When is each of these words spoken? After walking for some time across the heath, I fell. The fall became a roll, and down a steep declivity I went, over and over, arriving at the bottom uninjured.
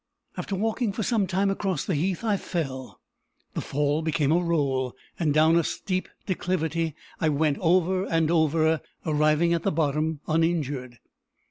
After 0.35 0.55
walking 0.55 0.91
for 0.93 1.03
some 1.03 1.27
time 1.27 1.51
across 1.51 1.85
the 1.85 1.93
heath, 1.93 2.23
I 2.23 2.35
fell. 2.35 2.99
The 3.53 3.61
fall 3.61 4.01
became 4.01 4.31
a 4.31 4.39
roll, 4.41 4.95
and 5.19 5.31
down 5.31 5.55
a 5.57 5.63
steep 5.63 6.09
declivity 6.25 6.95
I 7.19 7.29
went, 7.29 7.59
over 7.59 8.05
and 8.05 8.31
over, 8.31 8.81
arriving 9.05 9.53
at 9.53 9.61
the 9.61 9.71
bottom 9.71 10.19
uninjured. 10.27 10.97